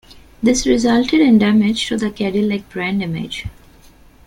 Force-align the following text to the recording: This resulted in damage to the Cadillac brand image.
This 0.41 0.65
resulted 0.65 1.21
in 1.21 1.37
damage 1.37 1.85
to 1.87 1.95
the 1.95 2.09
Cadillac 2.09 2.67
brand 2.71 3.03
image. 3.03 3.45